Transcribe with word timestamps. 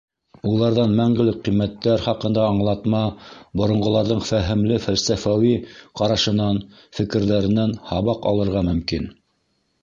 Уларҙан 0.51 0.93
мәңгелек 0.99 1.35
ҡиммәттәр 1.47 2.03
хаҡында 2.05 2.45
аңлатма, 2.53 3.01
боронғоларҙың 3.61 4.23
фәһемле, 4.31 4.79
фәлсәфәүи 4.87 5.53
ҡарашынан, 6.03 6.63
фекерҙәренән 7.01 7.77
һабаҡ 7.93 8.27
алырға 8.33 8.67
мөмкин. 8.73 9.09